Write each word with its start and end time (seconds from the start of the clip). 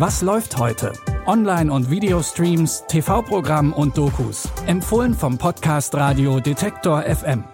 Was 0.00 0.22
läuft 0.22 0.56
heute? 0.56 0.94
Online- 1.26 1.70
und 1.70 1.90
Videostreams, 1.90 2.84
TV-Programm 2.88 3.74
und 3.74 3.98
Dokus. 3.98 4.48
Empfohlen 4.66 5.12
vom 5.12 5.36
Podcast 5.36 5.94
Radio 5.94 6.40
Detektor 6.40 7.02
FM. 7.02 7.44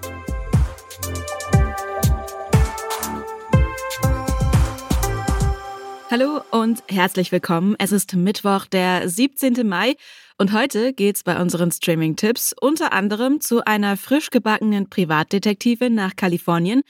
Hallo 6.09 6.41
und 6.53 6.85
herzlich 6.87 7.33
willkommen. 7.33 7.75
Es 7.81 7.91
ist 7.91 8.15
Mittwoch, 8.15 8.67
der 8.67 9.09
17. 9.09 9.67
Mai 9.67 9.97
und 10.39 10.53
heute 10.53 10.93
geht's 10.93 11.25
bei 11.25 11.43
unseren 11.43 11.73
Streaming-Tipps 11.73 12.55
unter 12.61 12.93
anderem 12.93 13.41
zu 13.41 13.65
einer 13.65 13.97
frisch 13.97 14.31
gebackenen 14.31 14.89
Privatdetektivin 14.89 15.97
nach 15.97 16.15
Kalifornien 16.15 16.83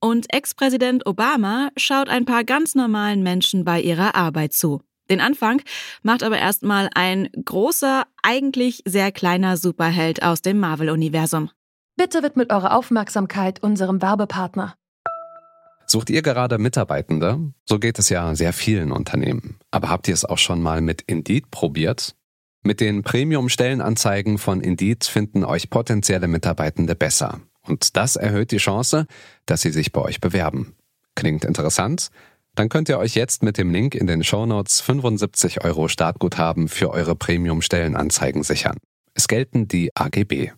und 0.00 0.32
Ex-Präsident 0.32 1.04
Obama 1.04 1.68
schaut 1.76 2.08
ein 2.08 2.24
paar 2.24 2.44
ganz 2.44 2.74
normalen 2.74 3.22
Menschen 3.22 3.66
bei 3.66 3.78
ihrer 3.78 4.14
Arbeit 4.14 4.54
zu. 4.54 4.80
Den 5.10 5.20
Anfang 5.20 5.62
macht 6.02 6.22
aber 6.22 6.38
erstmal 6.38 6.88
ein 6.94 7.28
großer, 7.44 8.04
eigentlich 8.22 8.82
sehr 8.86 9.12
kleiner 9.12 9.56
Superheld 9.56 10.22
aus 10.22 10.42
dem 10.42 10.58
Marvel-Universum. 10.58 11.50
Bitte 11.96 12.22
widmet 12.22 12.52
eure 12.52 12.72
Aufmerksamkeit 12.72 13.62
unserem 13.62 14.00
Werbepartner. 14.00 14.74
Sucht 15.86 16.08
ihr 16.08 16.22
gerade 16.22 16.58
Mitarbeitende? 16.58 17.52
So 17.68 17.78
geht 17.78 17.98
es 17.98 18.08
ja 18.08 18.34
sehr 18.34 18.52
vielen 18.52 18.92
Unternehmen. 18.92 19.58
Aber 19.70 19.90
habt 19.90 20.08
ihr 20.08 20.14
es 20.14 20.24
auch 20.24 20.38
schon 20.38 20.62
mal 20.62 20.80
mit 20.80 21.02
Indeed 21.02 21.50
probiert? 21.50 22.14
Mit 22.62 22.80
den 22.80 23.02
Premium-Stellenanzeigen 23.02 24.38
von 24.38 24.60
Indeed 24.60 25.04
finden 25.04 25.44
euch 25.44 25.68
potenzielle 25.68 26.28
Mitarbeitende 26.28 26.94
besser. 26.94 27.40
Und 27.66 27.96
das 27.96 28.16
erhöht 28.16 28.52
die 28.52 28.58
Chance, 28.58 29.06
dass 29.46 29.62
sie 29.62 29.70
sich 29.70 29.92
bei 29.92 30.00
euch 30.00 30.20
bewerben. 30.20 30.74
Klingt 31.14 31.44
interessant? 31.44 32.10
Dann 32.54 32.68
könnt 32.68 32.88
ihr 32.90 32.98
euch 32.98 33.14
jetzt 33.14 33.42
mit 33.42 33.56
dem 33.56 33.70
Link 33.70 33.94
in 33.94 34.06
den 34.06 34.22
Shownotes 34.22 34.82
75 34.82 35.64
Euro 35.64 35.88
Startguthaben 35.88 36.68
für 36.68 36.90
eure 36.90 37.14
Premium-Stellenanzeigen 37.14 38.42
sichern. 38.42 38.76
Es 39.14 39.26
gelten 39.26 39.68
die 39.68 39.90
AGB. 39.94 40.52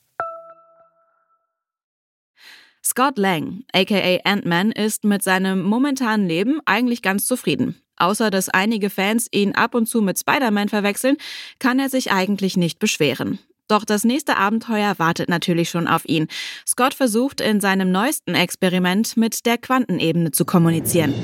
Scott 2.84 3.16
Lang, 3.16 3.62
aka 3.72 4.18
Ant-Man, 4.24 4.72
ist 4.72 5.04
mit 5.04 5.22
seinem 5.22 5.62
momentanen 5.62 6.26
Leben 6.26 6.60
eigentlich 6.66 7.00
ganz 7.00 7.26
zufrieden. 7.26 7.80
Außer 7.96 8.30
dass 8.30 8.48
einige 8.48 8.90
Fans 8.90 9.28
ihn 9.30 9.54
ab 9.54 9.74
und 9.74 9.86
zu 9.86 10.02
mit 10.02 10.18
Spider-Man 10.18 10.68
verwechseln, 10.68 11.16
kann 11.60 11.78
er 11.78 11.88
sich 11.88 12.10
eigentlich 12.10 12.56
nicht 12.56 12.80
beschweren. 12.80 13.38
Doch 13.68 13.84
das 13.84 14.04
nächste 14.04 14.36
Abenteuer 14.36 14.98
wartet 14.98 15.28
natürlich 15.28 15.70
schon 15.70 15.86
auf 15.86 16.04
ihn. 16.04 16.26
Scott 16.66 16.92
versucht 16.92 17.40
in 17.40 17.60
seinem 17.60 17.90
neuesten 17.90 18.34
Experiment 18.34 19.16
mit 19.16 19.46
der 19.46 19.56
Quantenebene 19.56 20.32
zu 20.32 20.44
kommunizieren. 20.44 21.14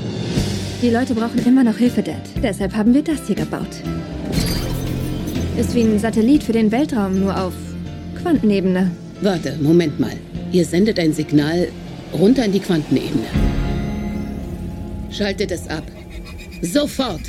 Die 0.83 0.89
Leute 0.89 1.15
brauchen 1.15 1.45
immer 1.45 1.63
noch 1.63 1.77
Hilfe, 1.77 2.03
Dad. 2.03 2.23
Deshalb 2.43 2.75
haben 2.75 2.95
wir 2.95 3.03
das 3.03 3.27
hier 3.27 3.37
gebaut. 3.37 3.69
Ist 5.59 5.75
wie 5.75 5.83
ein 5.83 5.99
Satellit 5.99 6.43
für 6.43 6.53
den 6.53 6.73
Weltraum, 6.73 7.21
nur 7.21 7.39
auf 7.39 7.53
Quantenebene. 8.23 8.91
Warte, 9.21 9.59
Moment 9.61 10.01
mal. 10.01 10.17
Ihr 10.53 10.65
sendet 10.65 10.99
ein 10.99 11.13
Signal 11.13 11.69
runter 12.15 12.47
in 12.47 12.53
die 12.53 12.61
Quantenebene. 12.61 13.27
Schaltet 15.11 15.51
es 15.51 15.69
ab. 15.69 15.85
Sofort! 16.63 17.21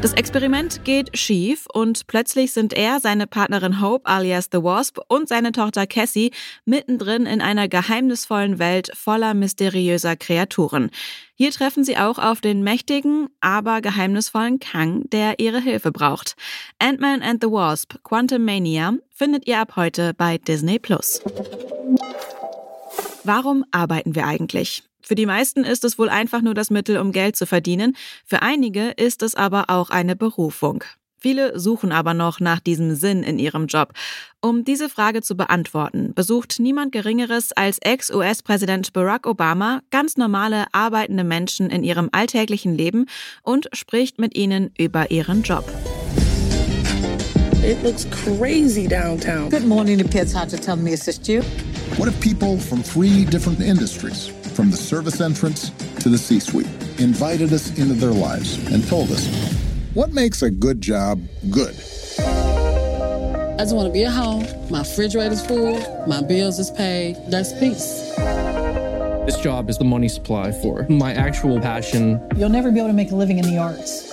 Das 0.00 0.12
Experiment 0.12 0.84
geht 0.84 1.18
schief 1.18 1.66
und 1.72 2.06
plötzlich 2.06 2.52
sind 2.52 2.72
er, 2.72 3.00
seine 3.00 3.26
Partnerin 3.26 3.80
Hope 3.80 4.06
alias 4.06 4.48
The 4.52 4.62
Wasp 4.62 5.00
und 5.08 5.28
seine 5.28 5.50
Tochter 5.50 5.88
Cassie 5.88 6.30
mittendrin 6.64 7.26
in 7.26 7.40
einer 7.40 7.66
geheimnisvollen 7.66 8.60
Welt 8.60 8.92
voller 8.94 9.34
mysteriöser 9.34 10.14
Kreaturen. 10.14 10.90
Hier 11.34 11.50
treffen 11.50 11.82
sie 11.82 11.96
auch 11.96 12.20
auf 12.20 12.40
den 12.40 12.62
mächtigen, 12.62 13.28
aber 13.40 13.80
geheimnisvollen 13.80 14.60
Kang, 14.60 15.10
der 15.10 15.40
ihre 15.40 15.60
Hilfe 15.60 15.90
braucht. 15.90 16.36
Ant-Man 16.78 17.20
and 17.20 17.42
the 17.42 17.50
Wasp, 17.50 17.96
Quantum 18.04 18.44
Mania, 18.44 18.92
findet 19.10 19.48
ihr 19.48 19.58
ab 19.58 19.74
heute 19.74 20.14
bei 20.14 20.38
Disney 20.38 20.78
Plus. 20.78 21.20
Warum 23.24 23.64
arbeiten 23.72 24.14
wir 24.14 24.26
eigentlich? 24.26 24.87
Für 25.08 25.14
die 25.14 25.24
meisten 25.24 25.64
ist 25.64 25.84
es 25.84 25.98
wohl 25.98 26.10
einfach 26.10 26.42
nur 26.42 26.52
das 26.52 26.68
Mittel, 26.68 26.98
um 26.98 27.12
Geld 27.12 27.34
zu 27.34 27.46
verdienen. 27.46 27.96
Für 28.26 28.42
einige 28.42 28.90
ist 28.90 29.22
es 29.22 29.34
aber 29.34 29.70
auch 29.70 29.88
eine 29.88 30.16
Berufung. 30.16 30.84
Viele 31.16 31.58
suchen 31.58 31.92
aber 31.92 32.12
noch 32.12 32.40
nach 32.40 32.60
diesem 32.60 32.94
Sinn 32.94 33.22
in 33.22 33.38
ihrem 33.38 33.68
Job. 33.68 33.94
Um 34.42 34.64
diese 34.64 34.90
Frage 34.90 35.22
zu 35.22 35.34
beantworten, 35.34 36.12
besucht 36.12 36.56
niemand 36.60 36.92
Geringeres 36.92 37.52
als 37.52 37.78
Ex-US-Präsident 37.78 38.92
Barack 38.92 39.26
Obama 39.26 39.80
ganz 39.90 40.18
normale 40.18 40.66
arbeitende 40.72 41.24
Menschen 41.24 41.70
in 41.70 41.84
ihrem 41.84 42.10
alltäglichen 42.12 42.76
Leben 42.76 43.06
und 43.42 43.70
spricht 43.72 44.18
mit 44.18 44.36
ihnen 44.36 44.72
über 44.76 45.10
ihren 45.10 45.42
Job. 45.42 45.64
It 47.64 47.82
looks 47.82 48.06
crazy 48.10 48.86
downtown. 48.86 49.48
Good 49.48 49.66
morning, 49.66 50.00
it 50.00 50.06
appears 50.06 50.34
hard 50.34 50.50
to 50.50 50.58
tell 50.58 50.76
me 50.76 50.92
assist 50.92 51.26
you. 51.28 51.40
What 51.96 52.08
if 52.08 52.20
people 52.20 52.58
from 52.58 52.82
three 52.82 53.24
different 53.24 53.60
industries, 53.60 54.30
from 54.58 54.72
the 54.72 54.76
service 54.76 55.20
entrance 55.20 55.70
to 56.00 56.08
the 56.08 56.18
C 56.18 56.40
suite, 56.40 56.66
invited 56.98 57.52
us 57.52 57.78
into 57.78 57.94
their 57.94 58.10
lives 58.10 58.58
and 58.72 58.84
told 58.88 59.08
us 59.12 59.28
what 59.94 60.10
makes 60.10 60.42
a 60.42 60.50
good 60.50 60.80
job 60.80 61.22
good? 61.48 61.76
I 62.18 63.58
just 63.60 63.76
want 63.76 63.86
to 63.86 63.92
be 63.92 64.04
at 64.04 64.10
home. 64.10 64.44
My 64.68 64.80
refrigerator's 64.80 65.46
full. 65.46 65.78
My 66.08 66.22
bills 66.22 66.58
is 66.58 66.72
paid. 66.72 67.18
That's 67.28 67.52
peace. 67.52 68.12
This 69.26 69.38
job 69.38 69.70
is 69.70 69.78
the 69.78 69.84
money 69.84 70.08
supply 70.08 70.50
for 70.50 70.84
my 70.88 71.12
actual 71.14 71.60
passion. 71.60 72.20
You'll 72.36 72.48
never 72.48 72.72
be 72.72 72.78
able 72.78 72.88
to 72.88 72.94
make 72.94 73.12
a 73.12 73.14
living 73.14 73.38
in 73.38 73.44
the 73.44 73.58
arts. 73.58 74.07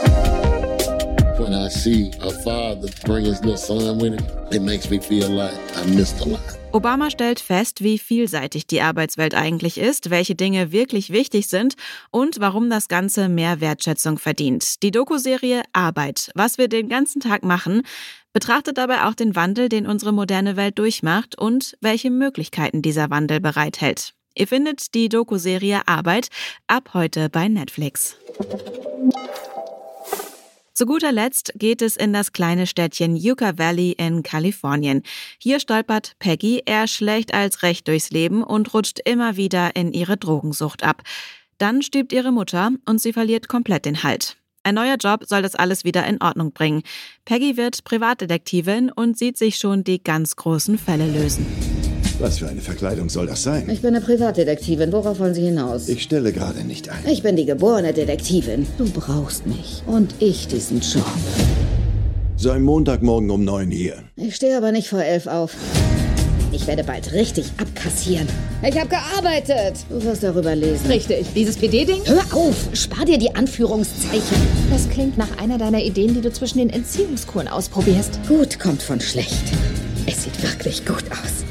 When 1.37 1.53
I 1.53 1.67
see 1.69 2.11
a 2.21 2.31
father 2.31 2.87
bring 3.03 3.25
his 3.25 3.41
little 3.41 3.57
son 3.57 3.99
with 3.99 4.13
him, 4.13 4.25
it 4.51 4.61
makes 4.61 4.89
me 4.89 4.99
feel 5.01 5.29
like 5.29 5.53
I 5.75 5.85
missed 5.93 6.21
a 6.21 6.29
lot. 6.29 6.39
Obama 6.71 7.09
stellt 7.09 7.41
fest, 7.41 7.83
wie 7.83 7.99
vielseitig 7.99 8.67
die 8.67 8.79
Arbeitswelt 8.79 9.35
eigentlich 9.35 9.77
ist, 9.77 10.09
welche 10.09 10.35
Dinge 10.35 10.71
wirklich 10.71 11.09
wichtig 11.09 11.47
sind 11.47 11.75
und 12.09 12.39
warum 12.39 12.69
das 12.69 12.87
Ganze 12.87 13.27
mehr 13.27 13.59
Wertschätzung 13.59 14.17
verdient. 14.17 14.81
Die 14.81 14.91
Dokuserie 14.91 15.63
Arbeit, 15.73 16.31
was 16.35 16.57
wir 16.57 16.69
den 16.69 16.87
ganzen 16.87 17.19
Tag 17.19 17.43
machen, 17.43 17.81
betrachtet 18.31 18.77
dabei 18.77 19.03
auch 19.03 19.13
den 19.13 19.35
Wandel, 19.35 19.67
den 19.67 19.87
unsere 19.87 20.13
moderne 20.13 20.55
Welt 20.55 20.79
durchmacht 20.79 21.37
und 21.37 21.75
welche 21.81 22.11
Möglichkeiten 22.11 22.81
dieser 22.81 23.09
Wandel 23.09 23.41
bereithält. 23.41 24.13
Ihr 24.35 24.47
findet 24.47 24.93
die 24.93 25.09
Dokuserie 25.09 25.81
Arbeit 25.85 26.29
ab 26.67 26.91
heute 26.93 27.29
bei 27.29 27.49
Netflix. 27.49 28.15
Zu 30.75 30.85
guter 30.85 31.13
Letzt 31.13 31.53
geht 31.55 31.81
es 31.81 31.95
in 31.95 32.11
das 32.11 32.33
kleine 32.33 32.67
Städtchen 32.67 33.15
Yucca 33.15 33.57
Valley 33.57 33.91
in 33.93 34.23
Kalifornien. 34.23 35.03
Hier 35.39 35.61
stolpert 35.61 36.17
Peggy 36.19 36.63
eher 36.65 36.87
schlecht 36.87 37.33
als 37.33 37.63
recht 37.63 37.87
durchs 37.87 38.11
Leben 38.11 38.43
und 38.43 38.73
rutscht 38.73 38.99
immer 39.05 39.37
wieder 39.37 39.77
in 39.77 39.93
ihre 39.93 40.17
Drogensucht 40.17 40.83
ab. 40.83 41.01
Dann 41.59 41.81
stirbt 41.81 42.11
ihre 42.11 42.33
Mutter 42.33 42.71
und 42.85 42.99
sie 42.99 43.13
verliert 43.13 43.47
komplett 43.47 43.85
den 43.85 44.03
Halt. 44.03 44.35
Ein 44.63 44.75
neuer 44.75 44.97
Job 44.97 45.23
soll 45.25 45.43
das 45.43 45.55
alles 45.55 45.85
wieder 45.85 46.05
in 46.07 46.21
Ordnung 46.21 46.51
bringen. 46.51 46.83
Peggy 47.23 47.55
wird 47.55 47.85
Privatdetektivin 47.85 48.91
und 48.91 49.17
sieht 49.17 49.37
sich 49.37 49.55
schon 49.55 49.85
die 49.85 50.03
ganz 50.03 50.35
großen 50.35 50.77
Fälle 50.77 51.05
lösen. 51.09 51.74
Was 52.19 52.39
für 52.39 52.47
eine 52.47 52.61
Verkleidung 52.61 53.09
soll 53.09 53.27
das 53.27 53.43
sein? 53.43 53.69
Ich 53.69 53.81
bin 53.81 53.93
eine 53.93 54.03
Privatdetektivin. 54.03 54.91
Worauf 54.93 55.19
wollen 55.19 55.33
Sie 55.33 55.43
hinaus? 55.43 55.89
Ich 55.89 56.03
stelle 56.03 56.31
gerade 56.31 56.63
nicht 56.63 56.87
ein. 56.87 56.99
Ich 57.07 57.23
bin 57.23 57.35
die 57.35 57.45
geborene 57.45 57.91
Detektivin. 57.91 58.65
Du 58.77 58.85
brauchst 58.89 59.45
mich. 59.45 59.83
Und 59.85 60.15
ich 60.19 60.47
diesen 60.47 60.79
Job. 60.79 61.05
So 62.37 62.51
ein 62.51 62.63
Montagmorgen 62.63 63.29
um 63.29 63.43
neun 63.43 63.69
hier. 63.69 63.95
Ich 64.15 64.35
stehe 64.35 64.55
aber 64.55 64.71
nicht 64.71 64.87
vor 64.87 65.01
elf 65.01 65.27
auf. 65.27 65.55
Ich 66.53 66.67
werde 66.67 66.85
bald 66.85 67.11
richtig 67.11 67.47
abkassieren. 67.57 68.27
Ich 68.65 68.79
habe 68.79 68.87
gearbeitet. 68.87 69.85
Du 69.89 70.01
wirst 70.01 70.23
darüber 70.23 70.55
lesen. 70.55 70.87
Richtig. 70.87 71.27
Dieses 71.35 71.57
PD-Ding? 71.57 72.01
Hör 72.05 72.23
auf! 72.31 72.69
Spar 72.71 73.03
dir 73.03 73.17
die 73.17 73.35
Anführungszeichen. 73.35 74.37
Das 74.71 74.89
klingt 74.89 75.17
nach 75.17 75.37
einer 75.37 75.57
deiner 75.57 75.83
Ideen, 75.83 76.13
die 76.13 76.21
du 76.21 76.31
zwischen 76.31 76.59
den 76.59 76.69
Entziehungskuren 76.69 77.49
ausprobierst. 77.49 78.19
Gut 78.29 78.57
kommt 78.57 78.81
von 78.81 79.01
schlecht. 79.01 79.43
Es 80.07 80.23
sieht 80.23 80.41
wirklich 80.41 80.85
gut 80.85 81.03
aus. 81.11 81.44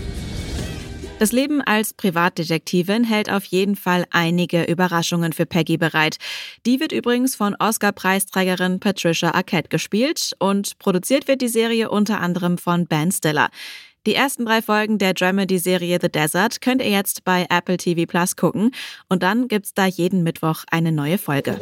Das 1.25 1.33
Leben 1.33 1.63
als 1.63 1.95
Privatdetektivin 1.95 3.03
hält 3.03 3.33
auf 3.33 3.47
jeden 3.47 3.77
Fall 3.77 4.05
einige 4.11 4.65
Überraschungen 4.65 5.33
für 5.33 5.47
Peggy 5.47 5.79
bereit. 5.79 6.19
Die 6.67 6.81
wird 6.81 6.93
übrigens 6.93 7.35
von 7.35 7.57
Oscar-Preisträgerin 7.59 8.79
Patricia 8.79 9.33
Arquette 9.33 9.71
gespielt 9.71 10.33
und 10.39 10.79
produziert 10.79 11.27
wird 11.27 11.41
die 11.41 11.49
Serie 11.49 11.89
unter 11.89 12.21
anderem 12.21 12.59
von 12.59 12.87
Ben 12.87 13.11
Stiller. 13.11 13.49
Die 14.07 14.15
ersten 14.15 14.45
drei 14.45 14.61
Folgen 14.61 14.99
der 14.99 15.15
Dramedy-Serie 15.15 15.99
The 15.99 16.11
Desert 16.11 16.61
könnt 16.61 16.83
ihr 16.83 16.91
jetzt 16.91 17.25
bei 17.25 17.47
Apple 17.49 17.79
TV 17.79 18.05
Plus 18.05 18.37
gucken 18.37 18.73
und 19.09 19.23
dann 19.23 19.49
gibt's 19.49 19.73
da 19.73 19.87
jeden 19.87 20.25
Mittwoch 20.25 20.65
eine 20.71 20.93
neue 20.93 21.17
Folge. 21.17 21.59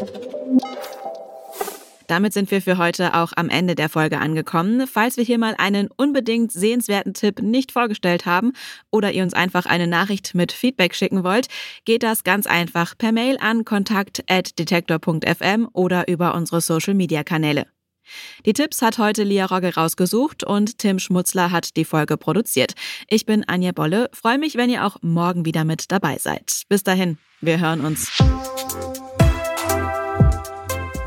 Damit 2.13 2.35
sind 2.35 2.51
wir 2.51 2.61
für 2.61 2.77
heute 2.77 3.15
auch 3.15 3.33
am 3.37 3.49
Ende 3.49 3.75
der 3.75 3.89
Folge 3.89 4.19
angekommen. 4.19 4.87
Falls 4.87 5.17
wir 5.17 5.25
hier 5.25 5.39
mal 5.39 5.55
einen 5.57 5.89
unbedingt 5.97 6.53
sehenswerten 6.53 7.15
Tipp 7.15 7.41
nicht 7.41 7.73
vorgestellt 7.73 8.27
haben 8.27 8.53
oder 8.91 9.13
ihr 9.13 9.23
uns 9.23 9.33
einfach 9.33 9.65
eine 9.65 9.87
Nachricht 9.87 10.35
mit 10.35 10.53
Feedback 10.53 10.95
schicken 10.95 11.25
wollt, 11.25 11.47
geht 11.87 12.03
das 12.03 12.23
ganz 12.23 12.47
einfach 12.47 12.99
per 12.99 13.13
Mail 13.13 13.39
an 13.41 13.65
kontakt@detektor.fm 13.65 15.71
oder 15.73 16.07
über 16.07 16.35
unsere 16.35 16.61
Social 16.61 16.93
Media 16.93 17.25
Kanäle. 17.25 17.65
Die 18.45 18.53
Tipps 18.53 18.83
hat 18.83 18.99
heute 18.99 19.23
Lia 19.23 19.47
Rogge 19.47 19.75
rausgesucht 19.75 20.45
und 20.45 20.77
Tim 20.77 20.99
Schmutzler 20.99 21.51
hat 21.51 21.79
die 21.79 21.87
Folge 21.87 22.19
produziert. 22.19 22.75
Ich 23.09 23.25
bin 23.25 23.49
Anja 23.49 23.73
Bolle, 23.73 24.11
freue 24.13 24.37
mich, 24.37 24.57
wenn 24.57 24.69
ihr 24.69 24.85
auch 24.85 24.99
morgen 25.01 25.47
wieder 25.47 25.65
mit 25.65 25.91
dabei 25.91 26.19
seid. 26.19 26.65
Bis 26.69 26.83
dahin, 26.83 27.17
wir 27.41 27.59
hören 27.59 27.81
uns. 27.81 28.13